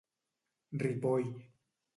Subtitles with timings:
[0.83, 1.29] Ripoll.